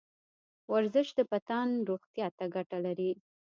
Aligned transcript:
ورزش 0.71 1.07
د 1.17 1.19
بدن 1.31 1.69
روغتیا 1.89 2.27
ته 2.37 2.45
ګټه 2.55 2.77
لري. 2.85 3.11